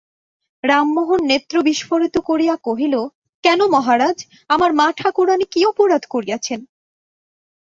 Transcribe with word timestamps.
রামমোহন 0.63 1.19
নেত্র 1.25 1.55
বিস্ফারিত 1.61 2.15
করিয়া 2.19 2.55
কহিল, 2.63 2.95
কেন 3.43 3.59
মহারাজ, 3.67 4.17
আমার 4.49 4.71
মা-ঠাকুরানী 4.73 5.45
কী 5.51 5.61
অপরাধ 5.65 6.03
করিয়াছেন? 6.09 6.59